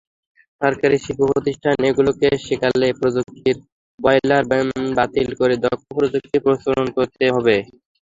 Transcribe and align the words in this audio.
সরকারি 0.61 0.97
শিল্পপ্রতিষ্ঠানগুলোকেও 0.99 2.35
সেকেলে 2.47 2.87
প্রযুক্তির 2.99 3.57
বয়লার 3.99 4.43
বাতিল 4.97 5.29
করে 5.39 5.55
দক্ষ 5.65 5.85
প্রযুক্তির 5.97 6.43
প্রচলন 6.45 6.87
করতে 6.97 7.23
হবে। 7.35 7.55